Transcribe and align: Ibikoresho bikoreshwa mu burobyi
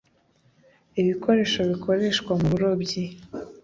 Ibikoresho 1.01 1.59
bikoreshwa 1.69 2.31
mu 2.39 2.47
burobyi 2.53 3.03